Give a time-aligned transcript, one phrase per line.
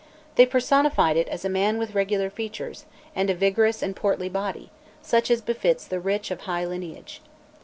[0.33, 4.71] They personified it as a man with regular features, and a vigorous and portly body,
[5.03, 7.21] such as befits the rich of high lineage.